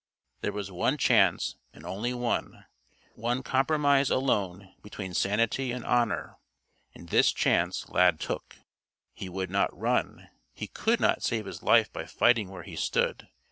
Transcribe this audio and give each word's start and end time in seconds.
There 0.39 0.51
was 0.51 0.71
one 0.71 0.97
chance 0.97 1.57
and 1.73 1.85
only 1.85 2.11
one 2.11 2.65
one 3.13 3.43
compromise 3.43 4.09
alone 4.09 4.73
between 4.81 5.13
sanity 5.13 5.71
and 5.71 5.85
honor. 5.85 6.39
And 6.95 7.09
this 7.09 7.31
chance 7.31 7.87
Lad 7.87 8.19
took. 8.19 8.55
He 9.13 9.29
would 9.29 9.51
not 9.51 9.77
run. 9.77 10.27
He 10.55 10.65
could 10.65 10.99
not 10.99 11.21
save 11.21 11.45
his 11.45 11.61
life 11.61 11.93
by 11.93 12.07
fighting 12.07 12.49
where 12.49 12.63
he 12.63 12.75
stood. 12.75 13.27